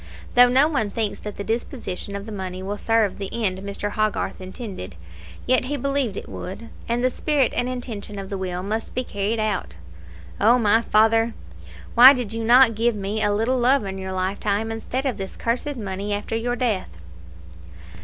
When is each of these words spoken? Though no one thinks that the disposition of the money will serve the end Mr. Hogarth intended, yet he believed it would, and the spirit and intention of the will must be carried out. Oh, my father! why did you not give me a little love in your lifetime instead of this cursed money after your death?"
Though 0.33 0.49
no 0.49 0.67
one 0.67 0.89
thinks 0.89 1.19
that 1.19 1.35
the 1.37 1.43
disposition 1.43 2.15
of 2.15 2.25
the 2.25 2.31
money 2.31 2.63
will 2.63 2.79
serve 2.79 3.19
the 3.19 3.29
end 3.31 3.59
Mr. 3.59 3.91
Hogarth 3.91 4.41
intended, 4.41 4.95
yet 5.45 5.65
he 5.65 5.77
believed 5.77 6.17
it 6.17 6.27
would, 6.27 6.69
and 6.89 7.03
the 7.03 7.11
spirit 7.11 7.53
and 7.55 7.69
intention 7.69 8.17
of 8.17 8.31
the 8.31 8.37
will 8.39 8.63
must 8.63 8.95
be 8.95 9.03
carried 9.03 9.37
out. 9.37 9.77
Oh, 10.39 10.57
my 10.57 10.81
father! 10.81 11.35
why 11.93 12.13
did 12.13 12.33
you 12.33 12.43
not 12.43 12.73
give 12.73 12.95
me 12.95 13.21
a 13.21 13.31
little 13.31 13.59
love 13.59 13.85
in 13.85 13.99
your 13.99 14.11
lifetime 14.11 14.71
instead 14.71 15.05
of 15.05 15.17
this 15.17 15.35
cursed 15.35 15.77
money 15.77 16.15
after 16.15 16.35
your 16.35 16.55
death?" 16.55 16.97